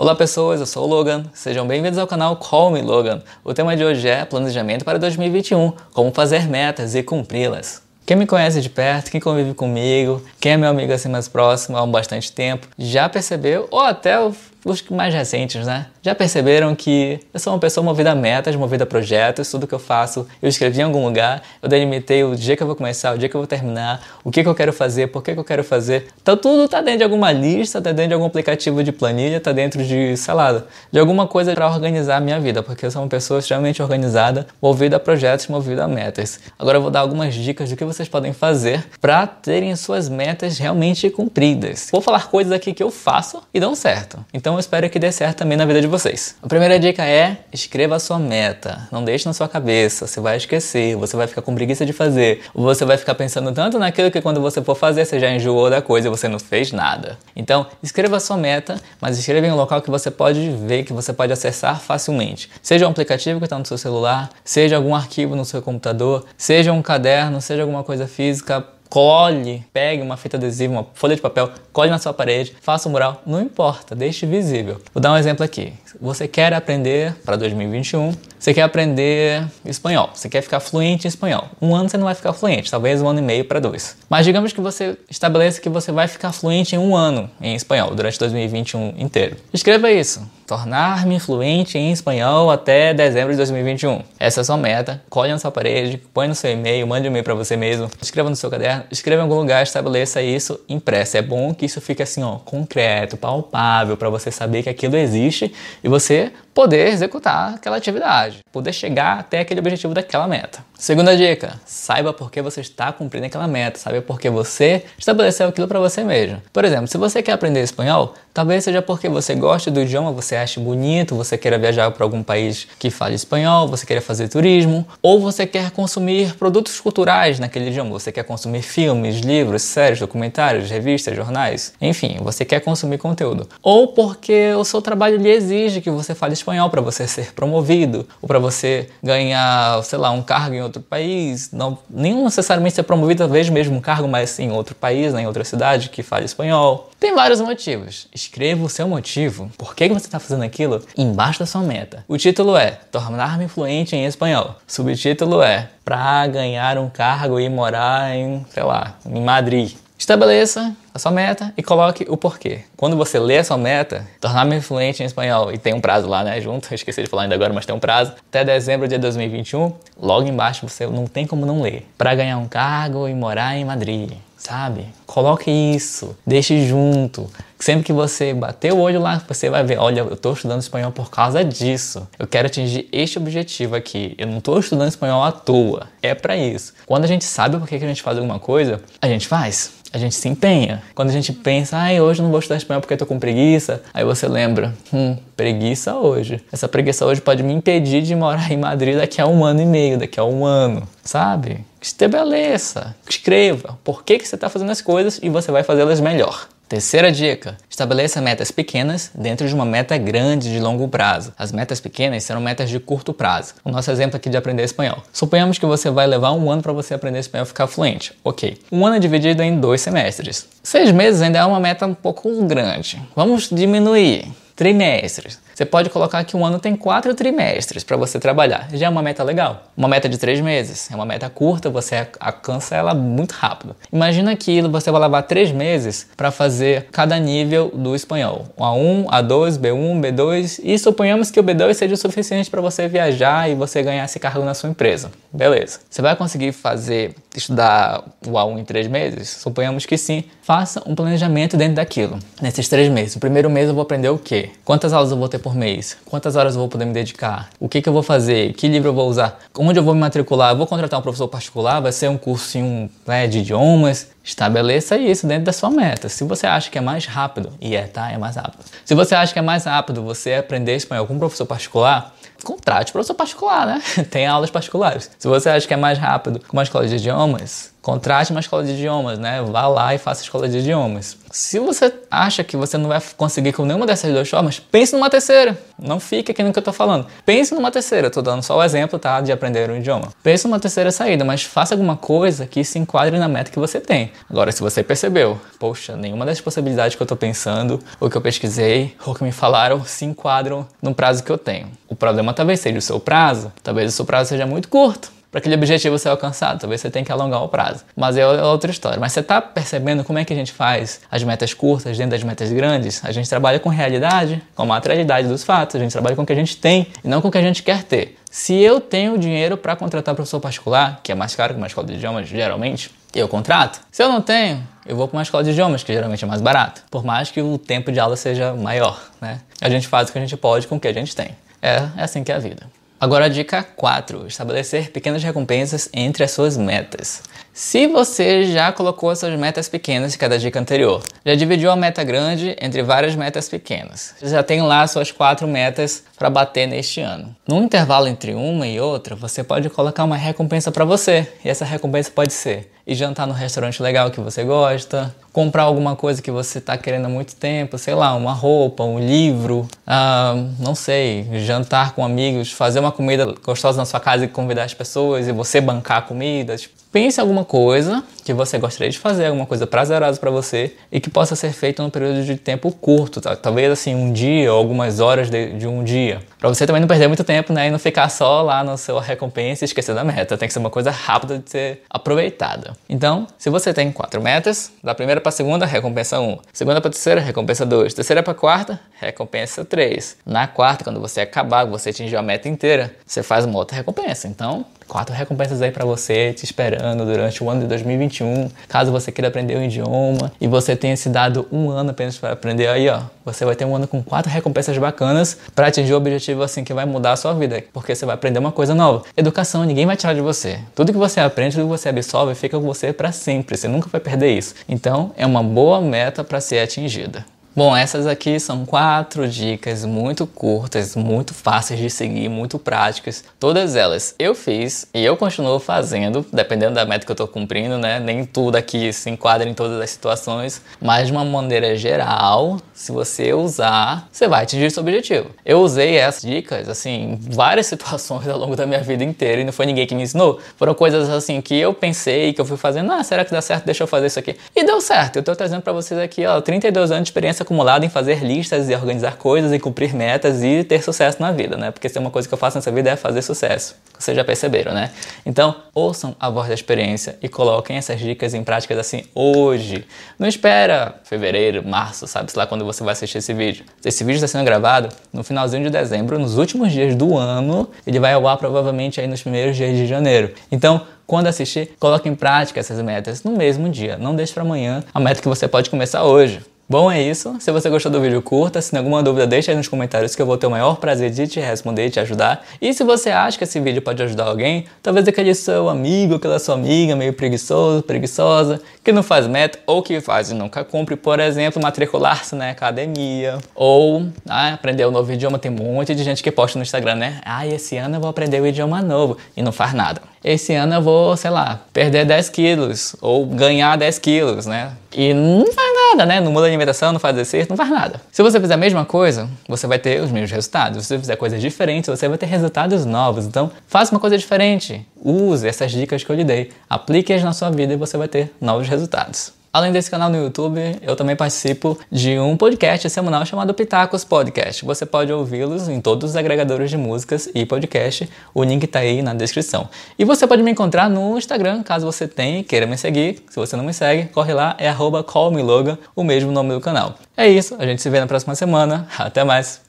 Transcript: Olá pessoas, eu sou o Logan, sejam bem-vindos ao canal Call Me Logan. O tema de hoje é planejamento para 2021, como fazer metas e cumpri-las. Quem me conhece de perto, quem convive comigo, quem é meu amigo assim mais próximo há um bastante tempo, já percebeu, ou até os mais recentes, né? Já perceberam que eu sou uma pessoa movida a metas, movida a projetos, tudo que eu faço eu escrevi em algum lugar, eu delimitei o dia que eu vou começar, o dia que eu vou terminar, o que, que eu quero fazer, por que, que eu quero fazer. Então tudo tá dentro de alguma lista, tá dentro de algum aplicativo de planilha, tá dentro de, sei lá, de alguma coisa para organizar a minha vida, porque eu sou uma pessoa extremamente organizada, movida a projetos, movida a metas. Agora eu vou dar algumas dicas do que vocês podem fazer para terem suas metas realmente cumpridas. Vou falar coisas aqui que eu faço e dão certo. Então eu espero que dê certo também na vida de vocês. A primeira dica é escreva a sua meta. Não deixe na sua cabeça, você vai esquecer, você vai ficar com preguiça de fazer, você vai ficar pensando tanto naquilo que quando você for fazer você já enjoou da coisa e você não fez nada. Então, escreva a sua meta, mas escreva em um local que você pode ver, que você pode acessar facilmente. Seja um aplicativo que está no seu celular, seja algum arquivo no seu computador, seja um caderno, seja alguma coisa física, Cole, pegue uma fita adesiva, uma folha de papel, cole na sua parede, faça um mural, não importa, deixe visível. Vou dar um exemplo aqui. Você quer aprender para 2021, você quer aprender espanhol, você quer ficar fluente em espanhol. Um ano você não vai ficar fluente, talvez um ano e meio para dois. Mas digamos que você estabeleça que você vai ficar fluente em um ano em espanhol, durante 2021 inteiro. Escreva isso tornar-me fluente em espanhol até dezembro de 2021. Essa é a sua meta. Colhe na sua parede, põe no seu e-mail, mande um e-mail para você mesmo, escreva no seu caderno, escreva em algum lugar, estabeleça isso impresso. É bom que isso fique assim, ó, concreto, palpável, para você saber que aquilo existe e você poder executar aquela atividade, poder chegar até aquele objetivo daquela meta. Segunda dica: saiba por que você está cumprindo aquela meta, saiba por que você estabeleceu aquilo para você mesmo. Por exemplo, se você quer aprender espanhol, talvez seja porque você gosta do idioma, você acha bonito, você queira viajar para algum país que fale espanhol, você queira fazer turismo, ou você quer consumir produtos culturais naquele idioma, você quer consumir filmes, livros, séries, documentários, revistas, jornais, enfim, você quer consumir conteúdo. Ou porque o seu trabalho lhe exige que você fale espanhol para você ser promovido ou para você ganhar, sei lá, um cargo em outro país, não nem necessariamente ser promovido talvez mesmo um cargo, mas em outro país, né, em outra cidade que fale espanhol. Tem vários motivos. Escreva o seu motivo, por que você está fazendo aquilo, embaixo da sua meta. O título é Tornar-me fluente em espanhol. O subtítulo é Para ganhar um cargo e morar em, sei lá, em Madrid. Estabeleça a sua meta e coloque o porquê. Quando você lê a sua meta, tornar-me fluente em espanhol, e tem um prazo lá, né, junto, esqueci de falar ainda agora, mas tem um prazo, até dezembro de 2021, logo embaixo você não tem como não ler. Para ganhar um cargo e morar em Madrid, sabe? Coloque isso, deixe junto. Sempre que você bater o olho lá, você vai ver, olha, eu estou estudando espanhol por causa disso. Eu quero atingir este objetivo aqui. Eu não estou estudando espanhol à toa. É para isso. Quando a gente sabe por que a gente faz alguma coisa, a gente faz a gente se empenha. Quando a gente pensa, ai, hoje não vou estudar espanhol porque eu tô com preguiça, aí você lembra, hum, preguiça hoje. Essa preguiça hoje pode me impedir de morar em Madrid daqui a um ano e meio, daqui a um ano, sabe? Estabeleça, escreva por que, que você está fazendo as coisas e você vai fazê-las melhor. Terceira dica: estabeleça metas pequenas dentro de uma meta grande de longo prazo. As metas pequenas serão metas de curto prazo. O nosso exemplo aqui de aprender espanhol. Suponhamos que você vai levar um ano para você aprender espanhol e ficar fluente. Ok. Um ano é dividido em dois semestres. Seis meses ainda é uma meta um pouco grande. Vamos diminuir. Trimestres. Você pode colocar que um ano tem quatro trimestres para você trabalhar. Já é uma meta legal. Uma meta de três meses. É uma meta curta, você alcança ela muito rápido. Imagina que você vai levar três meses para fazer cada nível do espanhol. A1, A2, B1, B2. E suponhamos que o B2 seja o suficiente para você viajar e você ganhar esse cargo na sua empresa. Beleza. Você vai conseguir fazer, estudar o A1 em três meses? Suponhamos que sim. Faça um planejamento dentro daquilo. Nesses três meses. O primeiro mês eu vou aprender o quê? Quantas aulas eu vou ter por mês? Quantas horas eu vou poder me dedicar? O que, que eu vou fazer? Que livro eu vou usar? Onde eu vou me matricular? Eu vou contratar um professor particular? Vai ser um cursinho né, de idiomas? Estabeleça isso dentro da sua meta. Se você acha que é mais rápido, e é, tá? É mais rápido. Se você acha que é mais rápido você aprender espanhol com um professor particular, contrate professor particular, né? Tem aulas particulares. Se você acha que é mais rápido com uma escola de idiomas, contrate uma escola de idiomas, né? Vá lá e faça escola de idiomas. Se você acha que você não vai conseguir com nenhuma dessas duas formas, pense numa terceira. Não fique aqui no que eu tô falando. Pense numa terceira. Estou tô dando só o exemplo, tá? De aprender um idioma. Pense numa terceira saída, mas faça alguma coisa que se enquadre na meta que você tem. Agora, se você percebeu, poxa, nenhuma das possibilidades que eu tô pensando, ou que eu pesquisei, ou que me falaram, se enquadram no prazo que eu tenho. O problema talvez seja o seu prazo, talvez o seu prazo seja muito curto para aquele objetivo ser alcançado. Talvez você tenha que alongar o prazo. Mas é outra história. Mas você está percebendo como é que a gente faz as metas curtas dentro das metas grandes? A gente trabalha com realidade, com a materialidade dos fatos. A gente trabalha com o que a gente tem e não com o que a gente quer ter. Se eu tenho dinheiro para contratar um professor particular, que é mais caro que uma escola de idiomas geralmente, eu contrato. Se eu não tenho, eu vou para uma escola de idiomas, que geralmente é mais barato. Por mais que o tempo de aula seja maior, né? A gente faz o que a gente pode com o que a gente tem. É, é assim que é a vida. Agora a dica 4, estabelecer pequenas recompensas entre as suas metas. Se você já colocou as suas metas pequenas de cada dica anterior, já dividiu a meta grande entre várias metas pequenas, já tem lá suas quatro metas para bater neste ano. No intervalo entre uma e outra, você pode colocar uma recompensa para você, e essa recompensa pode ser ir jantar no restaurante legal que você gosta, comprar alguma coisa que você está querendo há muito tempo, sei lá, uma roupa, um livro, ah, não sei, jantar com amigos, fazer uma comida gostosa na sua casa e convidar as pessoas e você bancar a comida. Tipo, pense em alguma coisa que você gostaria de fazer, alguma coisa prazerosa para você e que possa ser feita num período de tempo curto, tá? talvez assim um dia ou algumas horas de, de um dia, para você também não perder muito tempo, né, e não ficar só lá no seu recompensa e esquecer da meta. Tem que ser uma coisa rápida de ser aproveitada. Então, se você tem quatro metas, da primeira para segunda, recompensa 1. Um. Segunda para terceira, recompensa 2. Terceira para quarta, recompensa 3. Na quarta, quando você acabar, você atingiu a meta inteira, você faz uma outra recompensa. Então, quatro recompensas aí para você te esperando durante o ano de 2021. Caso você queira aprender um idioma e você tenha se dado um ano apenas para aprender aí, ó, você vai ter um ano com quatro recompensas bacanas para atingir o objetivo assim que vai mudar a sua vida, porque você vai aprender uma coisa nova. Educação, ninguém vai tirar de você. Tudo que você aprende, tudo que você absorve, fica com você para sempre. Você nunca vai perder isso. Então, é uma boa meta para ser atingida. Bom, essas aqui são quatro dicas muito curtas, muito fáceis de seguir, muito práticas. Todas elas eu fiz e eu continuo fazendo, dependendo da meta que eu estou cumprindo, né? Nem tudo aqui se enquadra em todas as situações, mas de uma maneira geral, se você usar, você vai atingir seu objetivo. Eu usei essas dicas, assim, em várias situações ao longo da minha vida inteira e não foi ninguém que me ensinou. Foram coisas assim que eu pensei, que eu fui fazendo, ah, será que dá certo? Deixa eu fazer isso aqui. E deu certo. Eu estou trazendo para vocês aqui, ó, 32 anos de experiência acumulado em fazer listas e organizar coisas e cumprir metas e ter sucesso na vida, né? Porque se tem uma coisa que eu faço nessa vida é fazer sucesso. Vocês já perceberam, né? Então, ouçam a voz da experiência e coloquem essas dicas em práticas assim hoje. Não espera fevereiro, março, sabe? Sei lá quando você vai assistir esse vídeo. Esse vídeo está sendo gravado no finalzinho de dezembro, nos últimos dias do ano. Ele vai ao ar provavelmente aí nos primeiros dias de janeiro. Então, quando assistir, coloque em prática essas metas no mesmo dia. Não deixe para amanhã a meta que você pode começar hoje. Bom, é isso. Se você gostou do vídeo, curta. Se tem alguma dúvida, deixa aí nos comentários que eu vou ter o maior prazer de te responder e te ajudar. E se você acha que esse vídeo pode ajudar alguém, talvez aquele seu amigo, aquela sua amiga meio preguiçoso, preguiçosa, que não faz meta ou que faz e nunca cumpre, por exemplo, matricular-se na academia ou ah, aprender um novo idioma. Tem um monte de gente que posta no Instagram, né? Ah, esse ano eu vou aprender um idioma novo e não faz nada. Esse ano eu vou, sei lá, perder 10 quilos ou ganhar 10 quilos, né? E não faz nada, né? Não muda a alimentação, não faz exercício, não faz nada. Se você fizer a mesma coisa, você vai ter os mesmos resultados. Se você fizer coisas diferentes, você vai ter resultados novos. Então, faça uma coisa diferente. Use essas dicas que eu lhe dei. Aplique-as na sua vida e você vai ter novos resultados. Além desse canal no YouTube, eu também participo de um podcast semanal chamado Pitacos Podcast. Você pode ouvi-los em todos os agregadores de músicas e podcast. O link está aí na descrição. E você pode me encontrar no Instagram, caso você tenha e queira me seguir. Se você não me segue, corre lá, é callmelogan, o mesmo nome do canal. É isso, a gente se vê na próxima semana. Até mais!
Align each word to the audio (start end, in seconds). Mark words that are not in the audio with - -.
Olá 0.00 0.14
pessoas, 0.14 0.60
eu 0.60 0.66
sou 0.66 0.84
o 0.84 0.86
Logan, 0.86 1.24
sejam 1.34 1.66
bem-vindos 1.66 1.98
ao 1.98 2.06
canal 2.06 2.36
Call 2.36 2.70
Me 2.70 2.80
Logan. 2.80 3.20
O 3.42 3.52
tema 3.52 3.76
de 3.76 3.82
hoje 3.84 4.08
é 4.08 4.24
planejamento 4.24 4.84
para 4.84 4.96
2021, 4.96 5.72
como 5.92 6.12
fazer 6.12 6.48
metas 6.48 6.94
e 6.94 7.02
cumpri-las. 7.02 7.82
Quem 8.06 8.16
me 8.16 8.24
conhece 8.24 8.60
de 8.60 8.70
perto, 8.70 9.10
quem 9.10 9.20
convive 9.20 9.54
comigo, 9.54 10.22
quem 10.38 10.52
é 10.52 10.56
meu 10.56 10.70
amigo 10.70 10.92
assim 10.92 11.08
mais 11.08 11.26
próximo 11.26 11.76
há 11.76 11.82
um 11.82 11.90
bastante 11.90 12.30
tempo, 12.30 12.68
já 12.78 13.08
percebeu, 13.08 13.66
ou 13.72 13.80
até 13.80 14.16
os 14.20 14.82
mais 14.88 15.12
recentes, 15.12 15.66
né? 15.66 15.88
Já 16.08 16.14
perceberam 16.14 16.74
que 16.74 17.20
eu 17.34 17.38
sou 17.38 17.52
uma 17.52 17.58
pessoa 17.58 17.84
movida 17.84 18.12
a 18.12 18.14
metas, 18.14 18.56
movida 18.56 18.84
a 18.84 18.86
projetos, 18.86 19.50
tudo 19.50 19.66
que 19.66 19.74
eu 19.74 19.78
faço 19.78 20.26
eu 20.40 20.48
escrevi 20.48 20.80
em 20.80 20.84
algum 20.84 21.04
lugar, 21.04 21.42
eu 21.62 21.68
delimitei 21.68 22.24
o 22.24 22.34
dia 22.34 22.56
que 22.56 22.62
eu 22.62 22.66
vou 22.66 22.74
começar, 22.74 23.14
o 23.14 23.18
dia 23.18 23.28
que 23.28 23.36
eu 23.36 23.40
vou 23.40 23.46
terminar, 23.46 24.00
o 24.24 24.30
que, 24.30 24.42
que 24.42 24.48
eu 24.48 24.54
quero 24.54 24.72
fazer, 24.72 25.08
por 25.08 25.22
que, 25.22 25.34
que 25.34 25.38
eu 25.38 25.44
quero 25.44 25.62
fazer. 25.62 26.06
Então 26.22 26.34
tudo 26.34 26.66
tá 26.66 26.80
dentro 26.80 27.00
de 27.00 27.04
alguma 27.04 27.30
lista, 27.30 27.78
tá 27.82 27.92
dentro 27.92 28.08
de 28.08 28.14
algum 28.14 28.24
aplicativo 28.24 28.82
de 28.82 28.90
planilha, 28.90 29.38
tá 29.38 29.52
dentro 29.52 29.84
de, 29.84 30.16
sei 30.16 30.32
lá, 30.32 30.62
de 30.90 30.98
alguma 30.98 31.26
coisa 31.26 31.52
para 31.52 31.68
organizar 31.68 32.16
a 32.16 32.20
minha 32.20 32.40
vida, 32.40 32.62
porque 32.62 32.86
eu 32.86 32.90
sou 32.90 33.02
uma 33.02 33.08
pessoa 33.08 33.40
extremamente 33.40 33.82
organizada, 33.82 34.46
movida 34.62 34.96
a 34.96 35.00
projetos, 35.00 35.46
movida 35.48 35.84
a 35.84 35.88
metas. 35.88 36.40
Agora 36.58 36.78
eu 36.78 36.82
vou 36.82 36.90
dar 36.90 37.00
algumas 37.00 37.34
dicas 37.34 37.68
do 37.68 37.76
que 37.76 37.84
vocês 37.84 38.08
podem 38.08 38.32
fazer 38.32 38.82
para 38.98 39.26
terem 39.26 39.76
suas 39.76 40.08
metas 40.08 40.56
realmente 40.56 41.10
cumpridas. 41.10 41.88
Vou 41.92 42.00
falar 42.00 42.28
coisas 42.28 42.50
aqui 42.50 42.72
que 42.72 42.82
eu 42.82 42.90
faço 42.90 43.42
e 43.52 43.60
dão 43.60 43.74
certo. 43.74 44.24
Então 44.32 44.54
eu 44.54 44.58
espero 44.58 44.88
que 44.88 44.98
dê 44.98 45.12
certo 45.12 45.36
também 45.36 45.58
na 45.58 45.66
vida 45.66 45.82
de 45.82 45.86
vocês. 45.86 45.97
A 46.42 46.48
primeira 46.48 46.78
dica 46.78 47.04
é 47.04 47.38
escreva 47.52 47.96
a 47.96 47.98
sua 47.98 48.18
meta. 48.18 48.88
Não 48.92 49.04
deixe 49.04 49.26
na 49.26 49.32
sua 49.32 49.48
cabeça, 49.48 50.06
você 50.06 50.20
vai 50.20 50.36
esquecer, 50.36 50.96
você 50.96 51.16
vai 51.16 51.26
ficar 51.26 51.42
com 51.42 51.54
preguiça 51.54 51.84
de 51.84 51.92
fazer, 51.92 52.42
você 52.54 52.84
vai 52.84 52.96
ficar 52.96 53.14
pensando 53.14 53.52
tanto 53.52 53.78
naquilo 53.78 54.10
que 54.10 54.20
quando 54.20 54.40
você 54.40 54.62
for 54.62 54.74
fazer 54.74 55.04
você 55.04 55.18
já 55.18 55.30
enjoou 55.30 55.68
da 55.68 55.82
coisa 55.82 56.08
e 56.08 56.10
você 56.10 56.28
não 56.28 56.38
fez 56.38 56.72
nada. 56.72 57.18
Então, 57.34 57.66
escreva 57.82 58.16
a 58.16 58.20
sua 58.20 58.36
meta, 58.36 58.80
mas 59.00 59.18
escreva 59.18 59.46
em 59.46 59.52
um 59.52 59.56
local 59.56 59.82
que 59.82 59.90
você 59.90 60.10
pode 60.10 60.50
ver, 60.66 60.84
que 60.84 60.92
você 60.92 61.12
pode 61.12 61.32
acessar 61.32 61.80
facilmente. 61.80 62.50
Seja 62.62 62.86
um 62.86 62.90
aplicativo 62.90 63.38
que 63.38 63.46
está 63.46 63.58
no 63.58 63.66
seu 63.66 63.78
celular, 63.78 64.30
seja 64.44 64.76
algum 64.76 64.94
arquivo 64.94 65.34
no 65.34 65.44
seu 65.44 65.60
computador, 65.62 66.24
seja 66.36 66.72
um 66.72 66.82
caderno, 66.82 67.40
seja 67.40 67.62
alguma 67.62 67.84
coisa 67.84 68.06
física, 68.06 68.64
Cole, 68.88 69.64
pegue 69.72 70.02
uma 70.02 70.16
fita 70.16 70.36
adesiva, 70.36 70.72
uma 70.72 70.86
folha 70.94 71.14
de 71.14 71.20
papel, 71.20 71.50
cole 71.72 71.90
na 71.90 71.98
sua 71.98 72.12
parede, 72.14 72.54
faça 72.60 72.88
um 72.88 72.92
mural, 72.92 73.22
não 73.26 73.40
importa, 73.40 73.94
deixe 73.94 74.24
visível. 74.24 74.80
Vou 74.94 75.00
dar 75.00 75.12
um 75.12 75.16
exemplo 75.16 75.44
aqui. 75.44 75.72
Você 76.00 76.26
quer 76.26 76.52
aprender 76.54 77.14
para 77.24 77.36
2021, 77.36 78.14
você 78.38 78.54
quer 78.54 78.62
aprender 78.62 79.44
espanhol, 79.64 80.10
você 80.14 80.28
quer 80.28 80.42
ficar 80.42 80.60
fluente 80.60 81.06
em 81.06 81.08
espanhol. 81.08 81.44
Um 81.60 81.74
ano 81.74 81.88
você 81.88 81.96
não 81.96 82.04
vai 82.04 82.14
ficar 82.14 82.32
fluente, 82.32 82.70
talvez 82.70 83.02
um 83.02 83.08
ano 83.08 83.18
e 83.18 83.22
meio 83.22 83.44
para 83.44 83.60
dois. 83.60 83.96
Mas 84.08 84.24
digamos 84.24 84.52
que 84.52 84.60
você 84.60 84.96
estabeleça 85.10 85.60
que 85.60 85.68
você 85.68 85.92
vai 85.92 86.08
ficar 86.08 86.32
fluente 86.32 86.74
em 86.74 86.78
um 86.78 86.96
ano 86.96 87.30
em 87.40 87.54
espanhol, 87.54 87.94
durante 87.94 88.18
2021 88.18 88.94
inteiro. 88.98 89.36
Escreva 89.52 89.90
isso 89.90 90.37
tornar-me 90.48 91.20
fluente 91.20 91.76
em 91.76 91.92
espanhol 91.92 92.50
até 92.50 92.94
dezembro 92.94 93.32
de 93.32 93.36
2021. 93.36 94.00
Essa 94.18 94.40
é 94.40 94.42
a 94.42 94.44
sua 94.44 94.56
meta. 94.56 95.02
Colhe 95.10 95.30
na 95.30 95.38
sua 95.38 95.50
parede, 95.50 95.98
põe 95.98 96.26
no 96.26 96.34
seu 96.34 96.50
e-mail, 96.50 96.86
mande 96.86 97.06
um 97.06 97.10
e-mail 97.10 97.22
para 97.22 97.34
você 97.34 97.54
mesmo, 97.54 97.90
escreva 98.00 98.30
no 98.30 98.34
seu 98.34 98.48
caderno, 98.48 98.84
escreva 98.90 99.20
em 99.20 99.24
algum 99.24 99.34
lugar, 99.34 99.62
estabeleça 99.62 100.22
isso 100.22 100.58
impresso. 100.66 101.18
É 101.18 101.22
bom 101.22 101.52
que 101.52 101.66
isso 101.66 101.82
fique 101.82 102.02
assim, 102.02 102.22
ó, 102.22 102.36
concreto, 102.36 103.18
palpável, 103.18 103.94
para 103.98 104.08
você 104.08 104.30
saber 104.30 104.62
que 104.62 104.70
aquilo 104.70 104.96
existe 104.96 105.52
e 105.84 105.88
você 105.88 106.32
poder 106.54 106.88
executar 106.88 107.54
aquela 107.54 107.76
atividade, 107.76 108.38
poder 108.50 108.72
chegar 108.72 109.18
até 109.18 109.40
aquele 109.40 109.60
objetivo 109.60 109.92
daquela 109.92 110.26
meta. 110.26 110.64
Segunda 110.78 111.16
dica: 111.16 111.60
saiba 111.66 112.12
por 112.12 112.30
que 112.30 112.40
você 112.40 112.60
está 112.60 112.92
cumprindo 112.92 113.26
aquela 113.26 113.48
meta, 113.48 113.80
saiba 113.80 114.00
por 114.00 114.20
que 114.20 114.30
você 114.30 114.84
estabeleceu 114.96 115.48
aquilo 115.48 115.66
para 115.66 115.80
você 115.80 116.04
mesmo. 116.04 116.40
Por 116.52 116.64
exemplo, 116.64 116.86
se 116.86 116.96
você 116.96 117.20
quer 117.20 117.32
aprender 117.32 117.60
espanhol, 117.64 118.14
talvez 118.32 118.62
seja 118.62 118.80
porque 118.80 119.08
você 119.08 119.34
gosta 119.34 119.72
do 119.72 119.80
idioma, 119.80 120.12
você 120.12 120.36
acha 120.36 120.60
bonito, 120.60 121.16
você 121.16 121.36
queira 121.36 121.58
viajar 121.58 121.90
para 121.90 122.04
algum 122.04 122.22
país 122.22 122.68
que 122.78 122.90
fale 122.90 123.16
espanhol, 123.16 123.66
você 123.66 123.84
queira 123.84 124.00
fazer 124.00 124.28
turismo, 124.28 124.86
ou 125.02 125.20
você 125.20 125.48
quer 125.48 125.72
consumir 125.72 126.36
produtos 126.36 126.78
culturais 126.78 127.40
naquele 127.40 127.70
idioma, 127.70 127.90
você 127.90 128.12
quer 128.12 128.22
consumir 128.22 128.62
filmes, 128.62 129.16
livros, 129.16 129.62
séries, 129.62 129.98
documentários, 129.98 130.70
revistas, 130.70 131.16
jornais, 131.16 131.72
enfim, 131.80 132.18
você 132.22 132.44
quer 132.44 132.60
consumir 132.60 132.98
conteúdo. 132.98 133.48
Ou 133.60 133.88
porque 133.88 134.52
o 134.52 134.62
seu 134.64 134.80
trabalho 134.80 135.16
lhe 135.16 135.28
exige 135.28 135.80
que 135.80 135.90
você 135.90 136.14
fale 136.14 136.34
espanhol 136.34 136.70
para 136.70 136.80
você 136.80 137.08
ser 137.08 137.34
promovido 137.34 138.06
ou 138.22 138.28
para 138.28 138.38
você 138.38 138.88
ganhar, 139.02 139.82
sei 139.82 139.98
lá, 139.98 140.12
um 140.12 140.22
cargo 140.22 140.54
em 140.54 140.67
outro 140.68 140.82
país, 140.82 141.50
não 141.52 141.78
nem 141.90 142.14
necessariamente 142.22 142.76
ser 142.76 142.82
promovido 142.82 143.18
talvez 143.18 143.48
mesmo 143.48 143.76
um 143.76 143.80
cargo, 143.80 144.08
mas 144.08 144.38
em 144.38 144.50
outro 144.52 144.74
país, 144.74 145.12
né, 145.12 145.22
em 145.22 145.26
outra 145.26 145.44
cidade 145.44 145.88
que 145.88 146.02
fale 146.02 146.24
espanhol. 146.24 146.90
Tem 146.98 147.14
vários 147.14 147.40
motivos. 147.40 148.08
Escreva 148.14 148.64
o 148.64 148.68
seu 148.68 148.88
motivo, 148.88 149.50
por 149.56 149.74
que 149.74 149.88
você 149.88 150.06
está 150.06 150.18
fazendo 150.18 150.42
aquilo, 150.44 150.82
embaixo 150.96 151.40
da 151.40 151.46
sua 151.46 151.62
meta. 151.62 152.04
O 152.08 152.16
título 152.16 152.56
é 152.56 152.78
Tornar-me 152.90 153.48
fluente 153.48 153.94
em 153.94 154.04
espanhol. 154.04 154.56
O 154.66 154.72
subtítulo 154.72 155.42
é 155.42 155.70
Para 155.84 156.26
ganhar 156.26 156.78
um 156.78 156.88
cargo 156.88 157.40
e 157.40 157.48
morar 157.48 158.14
em, 158.14 158.44
sei 158.50 158.62
lá, 158.62 158.96
em 159.06 159.20
Madrid. 159.20 159.74
Estabeleça 159.98 160.76
a 160.94 160.98
sua 160.98 161.10
meta 161.10 161.52
e 161.56 161.62
coloque 161.62 162.06
o 162.08 162.16
porquê. 162.16 162.60
Quando 162.76 162.96
você 162.96 163.18
lê 163.18 163.38
a 163.38 163.44
sua 163.44 163.58
meta, 163.58 164.06
tornar-me 164.20 164.60
fluente 164.60 165.02
em 165.02 165.06
espanhol, 165.06 165.52
e 165.52 165.58
tem 165.58 165.74
um 165.74 165.80
prazo 165.80 166.06
lá, 166.06 166.22
né, 166.22 166.40
junto, 166.40 166.72
esqueci 166.72 167.02
de 167.02 167.08
falar 167.08 167.22
ainda 167.22 167.34
agora, 167.34 167.52
mas 167.52 167.66
tem 167.66 167.74
um 167.74 167.80
prazo, 167.80 168.12
até 168.28 168.44
dezembro 168.44 168.86
de 168.86 168.96
2021, 168.96 169.72
logo 170.00 170.28
embaixo 170.28 170.68
você 170.68 170.86
não 170.86 171.08
tem 171.08 171.26
como 171.26 171.44
não 171.44 171.60
ler. 171.60 171.84
Para 171.98 172.14
ganhar 172.14 172.38
um 172.38 172.46
cargo 172.46 173.08
e 173.08 173.14
morar 173.14 173.56
em 173.56 173.64
Madrid, 173.64 174.12
sabe? 174.38 174.86
Coloque 175.04 175.50
isso, 175.50 176.16
deixe 176.26 176.66
junto. 176.66 177.28
Sempre 177.58 177.84
que 177.84 177.92
você 177.92 178.32
bater 178.32 178.72
o 178.72 178.78
olho 178.78 179.00
lá, 179.00 179.20
você 179.26 179.50
vai 179.50 179.64
ver, 179.64 179.78
olha, 179.78 180.00
eu 180.00 180.14
estou 180.14 180.32
estudando 180.32 180.62
espanhol 180.62 180.92
por 180.92 181.10
causa 181.10 181.44
disso. 181.44 182.06
Eu 182.16 182.26
quero 182.26 182.46
atingir 182.46 182.88
este 182.92 183.18
objetivo 183.18 183.74
aqui. 183.74 184.14
Eu 184.16 184.28
não 184.28 184.38
estou 184.38 184.58
estudando 184.60 184.88
espanhol 184.88 185.24
à 185.24 185.32
toa. 185.32 185.88
É 186.00 186.14
para 186.14 186.36
isso. 186.36 186.72
Quando 186.86 187.04
a 187.04 187.08
gente 187.08 187.24
sabe 187.24 187.58
por 187.58 187.66
que 187.66 187.74
a 187.74 187.78
gente 187.80 188.00
faz 188.00 188.16
alguma 188.16 188.38
coisa, 188.38 188.80
a 189.02 189.08
gente 189.08 189.26
faz 189.26 189.76
a 189.92 189.98
gente 189.98 190.14
se 190.14 190.28
empenha. 190.28 190.82
Quando 190.94 191.08
a 191.08 191.12
gente 191.12 191.32
pensa, 191.32 191.76
ai, 191.76 192.00
hoje 192.00 192.20
não 192.20 192.30
vou 192.30 192.38
estudar 192.38 192.56
espanhol 192.56 192.80
porque 192.80 192.94
eu 192.94 192.98
tô 192.98 193.06
com 193.06 193.18
preguiça, 193.18 193.82
aí 193.92 194.04
você 194.04 194.28
lembra, 194.28 194.74
hum, 194.92 195.16
preguiça 195.36 195.94
hoje. 195.94 196.42
Essa 196.52 196.68
preguiça 196.68 197.06
hoje 197.06 197.20
pode 197.20 197.42
me 197.42 197.52
impedir 197.52 198.02
de 198.02 198.14
morar 198.14 198.50
em 198.52 198.56
Madrid 198.56 198.96
daqui 198.96 199.20
a 199.20 199.26
um 199.26 199.44
ano 199.44 199.62
e 199.62 199.66
meio, 199.66 199.98
daqui 199.98 200.20
a 200.20 200.24
um 200.24 200.44
ano, 200.44 200.86
sabe? 201.02 201.64
Estabeleça, 201.88 202.94
escreva 203.08 203.78
por 203.82 204.04
que, 204.04 204.18
que 204.18 204.28
você 204.28 204.34
está 204.34 204.50
fazendo 204.50 204.70
as 204.70 204.82
coisas 204.82 205.18
e 205.22 205.30
você 205.30 205.50
vai 205.50 205.62
fazê-las 205.62 206.00
melhor. 206.00 206.46
Terceira 206.68 207.10
dica: 207.10 207.56
estabeleça 207.68 208.20
metas 208.20 208.50
pequenas 208.50 209.10
dentro 209.14 209.48
de 209.48 209.54
uma 209.54 209.64
meta 209.64 209.96
grande 209.96 210.52
de 210.52 210.60
longo 210.60 210.86
prazo. 210.86 211.32
As 211.38 211.50
metas 211.50 211.80
pequenas 211.80 212.24
serão 212.24 212.42
metas 212.42 212.68
de 212.68 212.78
curto 212.78 213.14
prazo. 213.14 213.54
O 213.64 213.70
nosso 213.70 213.90
exemplo 213.90 214.18
aqui 214.18 214.28
de 214.28 214.36
aprender 214.36 214.64
espanhol. 214.64 215.02
Suponhamos 215.10 215.58
que 215.58 215.64
você 215.64 215.88
vai 215.88 216.06
levar 216.06 216.32
um 216.32 216.50
ano 216.50 216.60
para 216.60 216.74
você 216.74 216.92
aprender 216.92 217.20
espanhol 217.20 217.46
e 217.46 217.48
ficar 217.48 217.66
fluente. 217.66 218.12
Ok. 218.22 218.58
Um 218.70 218.84
ano 218.84 218.96
é 218.96 218.98
dividido 218.98 219.42
em 219.42 219.58
dois 219.58 219.80
semestres. 219.80 220.46
Seis 220.68 220.92
meses 220.92 221.22
ainda 221.22 221.38
é 221.38 221.44
uma 221.46 221.58
meta 221.58 221.86
um 221.86 221.94
pouco 221.94 222.30
grande. 222.44 223.00
Vamos 223.16 223.48
diminuir. 223.48 224.30
Trimestres. 224.54 225.38
Você 225.54 225.64
pode 225.64 225.88
colocar 225.88 226.22
que 226.24 226.36
um 226.36 226.44
ano 226.44 226.58
tem 226.58 226.76
quatro 226.76 227.14
trimestres 227.14 227.82
para 227.82 227.96
você 227.96 228.20
trabalhar. 228.20 228.68
Já 228.72 228.86
é 228.86 228.88
uma 228.88 229.00
meta 229.00 229.24
legal. 229.24 229.64
Uma 229.76 229.88
meta 229.88 230.08
de 230.08 230.18
três 230.18 230.40
meses. 230.40 230.90
É 230.90 230.94
uma 230.94 231.06
meta 231.06 231.30
curta, 231.30 231.70
você 231.70 232.06
alcança 232.20 232.76
ela 232.76 232.92
muito 232.92 233.32
rápido. 233.32 233.74
Imagina 233.92 234.36
que 234.36 234.60
você 234.62 234.90
vai 234.90 235.00
levar 235.00 235.22
três 235.22 235.50
meses 235.50 236.06
para 236.16 236.30
fazer 236.30 236.88
cada 236.92 237.18
nível 237.18 237.70
do 237.72 237.96
espanhol. 237.96 238.46
A1, 238.58 239.06
A2, 239.06 239.58
B1, 239.58 240.00
B2. 240.00 240.60
E 240.62 240.78
suponhamos 240.78 241.30
que 241.30 241.40
o 241.40 241.42
B2 241.42 241.74
seja 241.74 241.94
o 241.94 241.96
suficiente 241.96 242.50
para 242.50 242.60
você 242.60 242.86
viajar 242.86 243.48
e 243.48 243.54
você 243.54 243.82
ganhar 243.82 244.04
esse 244.04 244.20
cargo 244.20 244.44
na 244.44 244.54
sua 244.54 244.68
empresa. 244.68 245.10
Beleza. 245.32 245.80
Você 245.88 246.02
vai 246.02 246.14
conseguir 246.14 246.52
fazer, 246.52 247.14
estudar 247.38 248.04
o 248.26 248.32
A1 248.32 248.58
em 248.58 248.64
três 248.64 248.86
meses? 248.86 249.28
Suponhamos 249.28 249.86
que 249.86 249.96
sim. 249.96 250.24
Faça 250.42 250.82
um 250.86 250.94
planejamento 250.94 251.56
dentro 251.56 251.76
daquilo. 251.76 252.18
Nesses 252.40 252.68
três 252.68 252.90
meses. 252.90 253.16
O 253.16 253.20
primeiro 253.20 253.48
mês 253.48 253.68
eu 253.68 253.74
vou 253.74 253.82
aprender 253.82 254.08
o 254.08 254.18
quê? 254.18 254.50
Quantas 254.64 254.92
aulas 254.92 255.10
eu 255.10 255.16
vou 255.16 255.28
ter 255.28 255.38
por 255.38 255.54
mês? 255.54 255.96
Quantas 256.04 256.36
horas 256.36 256.54
eu 256.54 256.60
vou 256.60 256.68
poder 256.68 256.84
me 256.84 256.92
dedicar? 256.92 257.48
O 257.58 257.68
que, 257.68 257.80
que 257.80 257.88
eu 257.88 257.92
vou 257.92 258.02
fazer? 258.02 258.52
Que 258.52 258.68
livro 258.68 258.88
eu 258.88 258.94
vou 258.94 259.08
usar? 259.08 259.38
Onde 259.56 259.78
eu 259.78 259.82
vou 259.82 259.94
me 259.94 260.00
matricular? 260.00 260.52
Eu 260.52 260.56
vou 260.56 260.66
contratar 260.66 260.98
um 260.98 261.02
professor 261.02 261.28
particular? 261.28 261.80
Vai 261.80 261.92
ser 261.92 262.08
um 262.08 262.18
cursinho 262.18 262.90
né, 263.06 263.26
de 263.26 263.38
idiomas? 263.38 264.08
Estabeleça 264.22 264.96
isso 264.98 265.26
dentro 265.26 265.44
da 265.44 265.52
sua 265.52 265.70
meta. 265.70 266.08
Se 266.08 266.24
você 266.24 266.46
acha 266.46 266.70
que 266.70 266.76
é 266.76 266.80
mais 266.80 267.06
rápido, 267.06 267.52
e 267.60 267.74
é, 267.74 267.86
tá? 267.86 268.10
É 268.10 268.18
mais 268.18 268.36
rápido. 268.36 268.64
Se 268.84 268.94
você 268.94 269.14
acha 269.14 269.32
que 269.32 269.38
é 269.38 269.42
mais 269.42 269.64
rápido 269.64 270.02
você 270.02 270.34
aprender 270.34 270.76
espanhol 270.76 271.06
com 271.06 271.14
um 271.14 271.18
professor 271.18 271.46
particular, 271.46 272.14
contrate 272.44 272.92
professor 272.92 273.14
particular, 273.14 273.66
né? 273.66 273.82
Tem 274.10 274.26
aulas 274.26 274.50
particulares. 274.50 275.10
Se 275.18 275.26
você 275.26 275.48
acha 275.48 275.66
que 275.66 275.74
é 275.74 275.76
mais 275.76 275.98
rápido 275.98 276.40
com 276.40 276.56
uma 276.56 276.62
escola 276.62 276.86
de 276.86 276.96
idiomas, 276.96 277.72
contrate 277.88 278.32
uma 278.32 278.40
escola 278.40 278.62
de 278.62 278.72
idiomas, 278.72 279.18
né? 279.18 279.40
Vá 279.40 279.66
lá 279.66 279.94
e 279.94 279.98
faça 279.98 280.22
escola 280.22 280.46
de 280.46 280.58
idiomas. 280.58 281.16
Se 281.30 281.58
você 281.58 281.90
acha 282.10 282.44
que 282.44 282.54
você 282.54 282.76
não 282.76 282.86
vai 282.86 283.00
conseguir 283.16 283.54
com 283.54 283.64
nenhuma 283.64 283.86
dessas 283.86 284.12
duas 284.12 284.28
formas, 284.28 284.60
pense 284.60 284.92
numa 284.94 285.08
terceira. 285.08 285.58
Não 285.78 285.98
fique 285.98 286.30
aqui 286.30 286.42
no 286.42 286.52
que 286.52 286.58
eu 286.58 286.62
tô 286.62 286.70
falando. 286.70 287.06
Pense 287.24 287.54
numa 287.54 287.70
terceira. 287.70 288.08
Estou 288.08 288.22
tô 288.22 288.30
dando 288.30 288.42
só 288.42 288.58
o 288.58 288.62
exemplo, 288.62 288.98
tá? 288.98 289.22
De 289.22 289.32
aprender 289.32 289.70
um 289.70 289.76
idioma. 289.78 290.12
Pense 290.22 290.46
numa 290.46 290.60
terceira 290.60 290.90
saída, 290.90 291.24
mas 291.24 291.44
faça 291.44 291.72
alguma 291.72 291.96
coisa 291.96 292.46
que 292.46 292.62
se 292.62 292.78
enquadre 292.78 293.18
na 293.18 293.26
meta 293.26 293.50
que 293.50 293.58
você 293.58 293.80
tem. 293.80 294.12
Agora, 294.28 294.52
se 294.52 294.60
você 294.60 294.82
percebeu, 294.82 295.40
poxa, 295.58 295.96
nenhuma 295.96 296.26
das 296.26 296.42
possibilidades 296.42 296.94
que 296.94 297.02
eu 297.02 297.06
tô 297.06 297.16
pensando, 297.16 297.80
ou 297.98 298.10
que 298.10 298.18
eu 298.18 298.20
pesquisei, 298.20 298.94
ou 299.06 299.14
que 299.14 299.24
me 299.24 299.32
falaram, 299.32 299.82
se 299.82 300.04
enquadram 300.04 300.66
no 300.82 300.94
prazo 300.94 301.24
que 301.24 301.32
eu 301.32 301.38
tenho. 301.38 301.70
O 301.88 301.96
problema 301.96 302.34
talvez 302.34 302.60
seja 302.60 302.76
o 302.76 302.82
seu 302.82 303.00
prazo, 303.00 303.50
talvez 303.62 303.94
o 303.94 303.96
seu 303.96 304.04
prazo 304.04 304.28
seja 304.28 304.44
muito 304.44 304.68
curto 304.68 305.16
para 305.30 305.38
aquele 305.38 305.54
objetivo 305.54 305.98
ser 305.98 306.08
alcançado. 306.08 306.60
Talvez 306.60 306.80
você 306.80 306.90
tenha 306.90 307.04
que 307.04 307.12
alongar 307.12 307.42
o 307.42 307.48
prazo. 307.48 307.84
Mas 307.94 308.16
é 308.16 308.26
outra 308.26 308.70
história. 308.70 308.98
Mas 308.98 309.12
você 309.12 309.20
está 309.20 309.40
percebendo 309.40 310.04
como 310.04 310.18
é 310.18 310.24
que 310.24 310.32
a 310.32 310.36
gente 310.36 310.52
faz 310.52 311.00
as 311.10 311.22
metas 311.22 311.52
curtas 311.54 311.96
dentro 311.96 312.12
das 312.12 312.22
metas 312.22 312.50
grandes? 312.50 313.04
A 313.04 313.12
gente 313.12 313.28
trabalha 313.28 313.58
com 313.58 313.68
realidade, 313.68 314.42
com 314.54 314.62
a 314.62 314.66
materialidade 314.66 315.28
dos 315.28 315.44
fatos. 315.44 315.76
A 315.76 315.78
gente 315.78 315.92
trabalha 315.92 316.16
com 316.16 316.22
o 316.22 316.26
que 316.26 316.32
a 316.32 316.36
gente 316.36 316.56
tem 316.56 316.86
e 317.04 317.08
não 317.08 317.20
com 317.20 317.28
o 317.28 317.30
que 317.30 317.38
a 317.38 317.42
gente 317.42 317.62
quer 317.62 317.82
ter. 317.82 318.18
Se 318.30 318.54
eu 318.54 318.80
tenho 318.80 319.16
dinheiro 319.16 319.56
para 319.56 319.74
contratar 319.74 320.12
um 320.12 320.16
professor 320.16 320.40
particular, 320.40 321.00
que 321.02 321.10
é 321.10 321.14
mais 321.14 321.34
caro 321.34 321.54
que 321.54 321.58
uma 321.58 321.66
escola 321.66 321.86
de 321.86 321.94
idiomas 321.94 322.28
geralmente, 322.28 322.90
eu 323.14 323.26
contrato. 323.26 323.80
Se 323.90 324.02
eu 324.02 324.08
não 324.08 324.20
tenho, 324.20 324.62
eu 324.86 324.96
vou 324.96 325.08
para 325.08 325.16
uma 325.16 325.22
escola 325.22 325.42
de 325.42 325.50
idiomas, 325.50 325.82
que 325.82 325.92
geralmente 325.92 326.24
é 326.24 326.26
mais 326.26 326.40
barato. 326.40 326.82
Por 326.90 327.04
mais 327.04 327.30
que 327.30 327.40
o 327.40 327.56
tempo 327.58 327.90
de 327.90 327.98
aula 327.98 328.16
seja 328.16 328.54
maior, 328.54 329.00
né? 329.20 329.40
A 329.60 329.68
gente 329.68 329.88
faz 329.88 330.08
o 330.08 330.12
que 330.12 330.18
a 330.18 330.20
gente 330.20 330.36
pode 330.36 330.66
com 330.66 330.76
o 330.76 330.80
que 330.80 330.88
a 330.88 330.92
gente 330.92 331.16
tem. 331.16 331.30
É, 331.60 331.88
é 331.96 332.02
assim 332.02 332.22
que 332.22 332.30
é 332.30 332.34
a 332.34 332.38
vida. 332.38 332.77
Agora 333.00 333.26
a 333.26 333.28
dica 333.28 333.62
4, 333.62 334.26
estabelecer 334.26 334.90
pequenas 334.90 335.22
recompensas 335.22 335.88
entre 335.94 336.24
as 336.24 336.32
suas 336.32 336.56
metas. 336.56 337.22
Se 337.52 337.86
você 337.86 338.42
já 338.52 338.72
colocou 338.72 339.10
as 339.10 339.20
suas 339.20 339.38
metas 339.38 339.68
pequenas 339.68 340.10
de 340.10 340.18
cada 340.18 340.36
dica 340.36 340.58
anterior, 340.58 341.04
já 341.24 341.36
dividiu 341.36 341.70
a 341.70 341.76
meta 341.76 342.02
grande 342.02 342.56
entre 342.60 342.82
várias 342.82 343.14
metas 343.14 343.48
pequenas, 343.48 344.16
já 344.20 344.42
tem 344.42 344.62
lá 344.62 344.84
suas 344.88 345.12
quatro 345.12 345.46
metas 345.46 346.02
para 346.16 346.28
bater 346.28 346.66
neste 346.66 347.00
ano. 347.00 347.36
No 347.46 347.62
intervalo 347.62 348.08
entre 348.08 348.34
uma 348.34 348.66
e 348.66 348.80
outra, 348.80 349.14
você 349.14 349.44
pode 349.44 349.70
colocar 349.70 350.02
uma 350.02 350.16
recompensa 350.16 350.72
para 350.72 350.84
você, 350.84 351.24
e 351.44 351.48
essa 351.48 351.64
recompensa 351.64 352.10
pode 352.10 352.32
ser 352.32 352.68
ir 352.88 352.94
jantar 352.94 353.26
no 353.26 353.34
restaurante 353.34 353.82
legal 353.82 354.10
que 354.10 354.18
você 354.18 354.42
gosta, 354.42 355.14
comprar 355.30 355.64
alguma 355.64 355.94
coisa 355.94 356.22
que 356.22 356.30
você 356.30 356.56
está 356.56 356.78
querendo 356.78 357.04
há 357.04 357.08
muito 357.08 357.36
tempo, 357.36 357.76
sei 357.76 357.94
lá, 357.94 358.14
uma 358.14 358.32
roupa, 358.32 358.82
um 358.82 358.98
livro, 358.98 359.68
ah, 359.86 360.34
não 360.58 360.74
sei, 360.74 361.28
jantar 361.44 361.92
com 361.92 362.02
amigos, 362.02 362.50
fazer 362.50 362.80
uma 362.80 362.90
comida 362.90 363.26
gostosa 363.44 363.76
na 363.76 363.84
sua 363.84 364.00
casa 364.00 364.24
e 364.24 364.28
convidar 364.28 364.64
as 364.64 364.72
pessoas 364.72 365.28
e 365.28 365.32
você 365.32 365.60
bancar 365.60 365.98
a 365.98 366.02
comida. 366.02 366.56
Tipo, 366.56 366.74
pense 366.92 367.18
em 367.18 367.22
alguma 367.22 367.44
coisa 367.44 368.02
que 368.24 368.32
você 368.32 368.58
gostaria 368.58 368.90
de 368.90 368.98
fazer, 368.98 369.26
alguma 369.26 369.46
coisa 369.46 369.66
prazerosa 369.66 370.18
para 370.20 370.30
você 370.30 370.74
e 370.92 371.00
que 371.00 371.08
possa 371.08 371.34
ser 371.34 371.52
feita 371.52 371.82
num 371.82 371.90
período 371.90 372.22
de 372.24 372.36
tempo 372.36 372.70
curto, 372.72 373.20
tá? 373.20 373.34
talvez 373.34 373.70
assim 373.70 373.94
um 373.94 374.12
dia 374.12 374.52
ou 374.52 374.58
algumas 374.58 375.00
horas 375.00 375.30
de, 375.30 375.52
de 375.54 375.66
um 375.66 375.82
dia, 375.82 376.20
para 376.38 376.48
você 376.48 376.66
também 376.66 376.80
não 376.80 376.88
perder 376.88 377.08
muito 377.08 377.24
tempo, 377.24 377.52
né, 377.52 377.68
e 377.68 377.70
não 377.70 377.78
ficar 377.78 378.08
só 378.08 378.42
lá 378.42 378.62
no 378.62 378.76
seu 378.76 378.98
recompensa 378.98 379.64
e 379.64 379.66
esquecer 379.66 379.94
da 379.94 380.04
meta. 380.04 380.36
Tem 380.36 380.46
que 380.46 380.52
ser 380.52 380.60
uma 380.60 380.70
coisa 380.70 380.90
rápida 380.90 381.38
de 381.38 381.50
ser 381.50 381.82
aproveitada. 381.90 382.74
Então, 382.88 383.26
se 383.36 383.50
você 383.50 383.74
tem 383.74 383.90
quatro 383.90 384.22
metas, 384.22 384.70
da 384.82 384.94
primeira 384.94 385.20
para 385.20 385.32
segunda, 385.32 385.66
recompensa 385.66 386.20
1. 386.20 386.28
Um. 386.28 386.38
Segunda 386.52 386.80
para 386.80 386.90
terceira, 386.90 387.20
recompensa 387.20 387.66
2. 387.66 387.94
Terceira 387.94 388.22
para 388.22 388.34
quarta, 388.34 388.78
recompensa 389.00 389.64
3. 389.64 390.18
Na 390.24 390.46
quarta, 390.46 390.84
quando 390.84 391.00
você 391.00 391.22
acabar, 391.22 391.64
você 391.64 391.90
atingiu 391.90 392.18
a 392.18 392.22
meta 392.22 392.48
inteira, 392.48 392.94
você 393.04 393.22
faz 393.22 393.44
uma 393.44 393.58
outra 393.58 393.76
recompensa. 393.76 394.28
Então, 394.28 394.64
quatro 394.88 395.14
recompensas 395.14 395.60
aí 395.62 395.70
para 395.70 395.84
você 395.84 396.32
te 396.32 396.44
esperando 396.44 397.04
durante 397.04 397.44
o 397.44 397.50
ano 397.50 397.60
de 397.60 397.66
2021. 397.66 398.50
Caso 398.66 398.90
você 398.90 399.12
queira 399.12 399.28
aprender 399.28 399.56
um 399.56 399.62
idioma 399.62 400.32
e 400.40 400.48
você 400.48 400.74
tenha 400.74 400.96
se 400.96 401.08
dado 401.08 401.46
um 401.52 401.70
ano 401.70 401.90
apenas 401.90 402.16
para 402.16 402.32
aprender 402.32 402.66
aí, 402.66 402.88
ó, 402.88 403.02
você 403.24 403.44
vai 403.44 403.54
ter 403.54 403.64
um 403.64 403.76
ano 403.76 403.86
com 403.86 404.02
quatro 404.02 404.32
recompensas 404.32 404.76
bacanas 404.78 405.36
para 405.54 405.66
atingir 405.66 405.92
o 405.92 405.96
objetivo 405.96 406.42
assim 406.42 406.64
que 406.64 406.72
vai 406.72 406.86
mudar 406.86 407.12
a 407.12 407.16
sua 407.16 407.34
vida, 407.34 407.62
porque 407.72 407.94
você 407.94 408.06
vai 408.06 408.14
aprender 408.14 408.38
uma 408.38 408.52
coisa 408.52 408.74
nova. 408.74 409.04
Educação, 409.16 409.64
ninguém 409.64 409.86
vai 409.86 409.96
tirar 409.96 410.14
de 410.14 410.20
você. 410.20 410.58
Tudo 410.74 410.92
que 410.92 410.98
você 410.98 411.20
aprende, 411.20 411.56
tudo 411.56 411.64
que 411.64 411.70
você 411.78 411.90
absorve, 411.90 412.34
fica 412.34 412.58
com 412.58 412.64
você 412.64 412.92
para 412.92 413.12
sempre. 413.12 413.56
Você 413.56 413.68
nunca 413.68 413.88
vai 413.88 414.00
perder 414.00 414.32
isso. 414.32 414.54
Então, 414.68 415.12
é 415.16 415.26
uma 415.26 415.42
boa 415.42 415.80
meta 415.80 416.24
para 416.24 416.40
ser 416.40 416.60
atingida. 416.60 417.24
Bom, 417.58 417.76
essas 417.76 418.06
aqui 418.06 418.38
são 418.38 418.64
quatro 418.64 419.26
dicas 419.26 419.84
muito 419.84 420.28
curtas, 420.28 420.94
muito 420.94 421.34
fáceis 421.34 421.80
de 421.80 421.90
seguir, 421.90 422.28
muito 422.28 422.56
práticas. 422.56 423.24
Todas 423.36 423.74
elas 423.74 424.14
eu 424.16 424.32
fiz 424.32 424.86
e 424.94 425.04
eu 425.04 425.16
continuo 425.16 425.58
fazendo, 425.58 426.24
dependendo 426.32 426.74
da 426.74 426.84
meta 426.84 427.04
que 427.04 427.10
eu 427.10 427.14
estou 427.14 427.26
cumprindo, 427.26 427.76
né? 427.76 427.98
Nem 427.98 428.24
tudo 428.24 428.54
aqui 428.54 428.92
se 428.92 429.10
enquadra 429.10 429.48
em 429.48 429.54
todas 429.54 429.80
as 429.80 429.90
situações, 429.90 430.62
mas 430.80 431.08
de 431.08 431.12
uma 431.12 431.24
maneira 431.24 431.74
geral, 431.74 432.60
se 432.72 432.92
você 432.92 433.32
usar, 433.32 434.06
você 434.12 434.28
vai 434.28 434.44
atingir 434.44 434.70
seu 434.70 434.84
objetivo. 434.84 435.28
Eu 435.44 435.58
usei 435.58 435.96
essas 435.96 436.22
dicas, 436.22 436.68
assim, 436.68 437.14
em 437.14 437.16
várias 437.16 437.66
situações 437.66 438.28
ao 438.28 438.38
longo 438.38 438.54
da 438.54 438.66
minha 438.66 438.82
vida 438.82 439.02
inteira 439.02 439.42
e 439.42 439.44
não 439.44 439.52
foi 439.52 439.66
ninguém 439.66 439.84
que 439.84 439.96
me 439.96 440.04
ensinou. 440.04 440.38
Foram 440.56 440.74
coisas 440.74 441.10
assim 441.10 441.40
que 441.40 441.56
eu 441.56 441.74
pensei, 441.74 442.32
que 442.32 442.40
eu 442.40 442.44
fui 442.44 442.56
fazendo, 442.56 442.92
ah, 442.92 443.02
será 443.02 443.24
que 443.24 443.32
dá 443.32 443.42
certo? 443.42 443.64
Deixa 443.64 443.82
eu 443.82 443.88
fazer 443.88 444.06
isso 444.06 444.18
aqui. 444.20 444.36
E 444.54 444.62
deu 444.62 444.80
certo. 444.80 445.16
Eu 445.16 445.20
estou 445.20 445.34
trazendo 445.34 445.62
para 445.62 445.72
vocês 445.72 445.98
aqui, 445.98 446.24
ó, 446.24 446.40
32 446.40 446.92
anos 446.92 447.02
de 447.02 447.08
experiência 447.08 447.47
acumulado 447.48 447.82
em 447.82 447.88
fazer 447.88 448.22
listas 448.22 448.68
e 448.68 448.74
organizar 448.74 449.16
coisas 449.16 449.50
e 449.54 449.58
cumprir 449.58 449.94
metas 449.94 450.42
e 450.42 450.62
ter 450.62 450.82
sucesso 450.84 451.16
na 451.18 451.32
vida, 451.32 451.56
né? 451.56 451.70
Porque 451.70 451.88
se 451.88 451.94
tem 451.94 452.02
uma 452.02 452.10
coisa 452.10 452.28
que 452.28 452.34
eu 452.34 452.36
faço 452.36 452.58
nessa 452.58 452.70
vida 452.70 452.90
é 452.90 452.96
fazer 452.96 453.22
sucesso. 453.22 453.74
Vocês 453.98 454.14
já 454.14 454.22
perceberam, 454.22 454.74
né? 454.74 454.90
Então, 455.24 455.56
ouçam 455.74 456.14
a 456.20 456.28
voz 456.28 456.48
da 456.48 456.54
experiência 456.54 457.18
e 457.22 457.28
coloquem 457.28 457.78
essas 457.78 457.98
dicas 457.98 458.34
em 458.34 458.44
práticas 458.44 458.76
assim 458.76 459.04
hoje. 459.14 459.86
Não 460.18 460.28
espera 460.28 460.96
fevereiro, 461.04 461.66
março, 461.66 462.06
sabe? 462.06 462.30
Sei 462.30 462.38
lá 462.38 462.46
quando 462.46 462.66
você 462.66 462.84
vai 462.84 462.92
assistir 462.92 463.16
esse 463.16 463.32
vídeo. 463.32 463.64
Esse 463.82 464.04
vídeo 464.04 464.16
está 464.16 464.28
sendo 464.28 464.44
gravado 464.44 464.90
no 465.10 465.24
finalzinho 465.24 465.64
de 465.64 465.70
dezembro, 465.70 466.18
nos 466.18 466.36
últimos 466.36 466.70
dias 466.70 466.94
do 466.94 467.16
ano. 467.16 467.66
Ele 467.86 467.98
vai 467.98 468.12
ao 468.12 468.28
ar 468.28 468.36
provavelmente 468.36 469.00
aí 469.00 469.06
nos 469.06 469.22
primeiros 469.22 469.56
dias 469.56 469.74
de 469.74 469.86
janeiro. 469.86 470.34
Então, 470.52 470.82
quando 471.06 471.28
assistir, 471.28 471.70
coloque 471.80 472.10
em 472.10 472.14
prática 472.14 472.60
essas 472.60 472.78
metas 472.82 473.24
no 473.24 473.30
mesmo 473.30 473.70
dia. 473.70 473.96
Não 473.96 474.14
deixe 474.14 474.34
para 474.34 474.42
amanhã 474.42 474.84
a 474.92 475.00
meta 475.00 475.22
que 475.22 475.28
você 475.28 475.48
pode 475.48 475.70
começar 475.70 476.04
hoje. 476.04 476.40
Bom, 476.70 476.92
é 476.92 477.00
isso. 477.00 477.34
Se 477.40 477.50
você 477.50 477.70
gostou 477.70 477.90
do 477.90 477.98
vídeo, 477.98 478.20
curta. 478.20 478.60
Se 478.60 478.70
tem 478.70 478.76
alguma 478.76 479.02
dúvida, 479.02 479.26
deixa 479.26 479.50
aí 479.50 479.56
nos 479.56 479.68
comentários 479.68 480.14
que 480.14 480.20
eu 480.20 480.26
vou 480.26 480.36
ter 480.36 480.46
o 480.46 480.50
maior 480.50 480.76
prazer 480.76 481.08
de 481.08 481.26
te 481.26 481.40
responder 481.40 481.86
e 481.86 481.90
te 481.90 481.98
ajudar. 481.98 482.44
E 482.60 482.74
se 482.74 482.84
você 482.84 483.08
acha 483.08 483.38
que 483.38 483.44
esse 483.44 483.58
vídeo 483.58 483.80
pode 483.80 484.02
ajudar 484.02 484.24
alguém, 484.24 484.66
talvez 484.82 485.08
aquele 485.08 485.34
seu 485.34 485.70
amigo, 485.70 486.16
aquela 486.16 486.38
sua 486.38 486.56
amiga 486.56 486.94
meio 486.94 487.14
preguiçoso, 487.14 487.82
preguiçosa, 487.82 488.60
que 488.84 488.92
não 488.92 489.02
faz 489.02 489.26
meta 489.26 489.58
ou 489.66 489.82
que 489.82 489.98
faz 490.02 490.30
e 490.30 490.34
nunca 490.34 490.62
cumpre, 490.62 490.94
por 490.94 491.18
exemplo, 491.20 491.62
matricular-se 491.62 492.34
na 492.34 492.50
academia 492.50 493.38
ou 493.54 494.06
ah, 494.28 494.52
aprender 494.52 494.86
um 494.86 494.90
novo 494.90 495.10
idioma. 495.10 495.38
Tem 495.38 495.50
um 495.50 495.54
monte 495.54 495.94
de 495.94 496.04
gente 496.04 496.22
que 496.22 496.30
posta 496.30 496.58
no 496.58 496.62
Instagram, 496.62 496.96
né? 496.96 497.22
Ah, 497.24 497.46
esse 497.46 497.78
ano 497.78 497.96
eu 497.96 498.00
vou 498.02 498.10
aprender 498.10 498.42
um 498.42 498.46
idioma 498.46 498.82
novo 498.82 499.16
e 499.34 499.40
não 499.40 499.52
faz 499.52 499.72
nada. 499.72 500.02
Esse 500.22 500.54
ano 500.54 500.74
eu 500.74 500.82
vou, 500.82 501.16
sei 501.16 501.30
lá, 501.30 501.60
perder 501.72 502.04
10 502.04 502.28
quilos 502.30 502.96
ou 503.00 503.26
ganhar 503.26 503.76
10 503.76 503.98
quilos, 503.98 504.46
né? 504.46 504.72
E 504.92 505.14
não 505.14 505.46
faz 505.52 505.68
nada, 505.90 506.06
né? 506.06 506.20
Não 506.20 506.32
muda 506.32 506.46
a 506.46 506.48
alimentação, 506.48 506.92
não 506.92 507.00
faz 507.00 507.14
exercício, 507.14 507.46
não 507.50 507.56
faz 507.56 507.70
nada. 507.70 508.00
Se 508.10 508.22
você 508.22 508.40
fizer 508.40 508.54
a 508.54 508.58
mesma 508.58 508.84
coisa, 508.84 509.28
você 509.48 509.66
vai 509.66 509.78
ter 509.78 510.02
os 510.02 510.10
mesmos 510.10 510.30
resultados. 510.30 510.82
Se 510.82 510.88
você 510.88 510.98
fizer 510.98 511.16
coisas 511.16 511.40
diferentes, 511.40 511.88
você 511.88 512.08
vai 512.08 512.18
ter 512.18 512.26
resultados 512.26 512.84
novos. 512.84 513.26
Então, 513.26 513.50
faça 513.66 513.94
uma 513.94 514.00
coisa 514.00 514.16
diferente. 514.18 514.86
Use 514.96 515.46
essas 515.46 515.70
dicas 515.70 516.02
que 516.02 516.10
eu 516.10 516.16
lhe 516.16 516.24
dei. 516.24 516.50
Aplique-as 516.68 517.22
na 517.22 517.32
sua 517.32 517.50
vida 517.50 517.72
e 517.72 517.76
você 517.76 517.96
vai 517.96 518.08
ter 518.08 518.32
novos 518.40 518.68
resultados. 518.68 519.37
Além 519.52 519.72
desse 519.72 519.90
canal 519.90 520.10
no 520.10 520.16
YouTube, 520.16 520.60
eu 520.82 520.94
também 520.94 521.16
participo 521.16 521.78
de 521.90 522.18
um 522.18 522.36
podcast 522.36 522.88
semanal 522.90 523.24
chamado 523.24 523.54
Pitacos 523.54 524.04
Podcast. 524.04 524.64
Você 524.64 524.84
pode 524.84 525.12
ouvi-los 525.12 525.68
em 525.68 525.80
todos 525.80 526.10
os 526.10 526.16
agregadores 526.16 526.70
de 526.70 526.76
músicas 526.76 527.30
e 527.34 527.46
podcast. 527.46 528.08
O 528.34 528.44
link 528.44 528.64
está 528.64 528.80
aí 528.80 529.00
na 529.00 529.14
descrição. 529.14 529.68
E 529.98 530.04
você 530.04 530.26
pode 530.26 530.42
me 530.42 530.50
encontrar 530.50 530.90
no 530.90 531.16
Instagram, 531.16 531.62
caso 531.62 531.86
você 531.86 532.06
tenha 532.06 532.40
e 532.40 532.44
queira 532.44 532.66
me 532.66 532.76
seguir. 532.76 533.22
Se 533.30 533.36
você 533.36 533.56
não 533.56 533.64
me 533.64 533.72
segue, 533.72 534.08
corre 534.08 534.34
lá, 534.34 534.54
é 534.58 534.70
callmelogan, 535.06 535.78
o 535.96 536.04
mesmo 536.04 536.30
nome 536.30 536.52
do 536.52 536.60
canal. 536.60 536.94
É 537.16 537.26
isso, 537.28 537.56
a 537.58 537.64
gente 537.64 537.80
se 537.80 537.88
vê 537.88 538.00
na 538.00 538.06
próxima 538.06 538.34
semana. 538.34 538.86
Até 538.98 539.24
mais! 539.24 539.67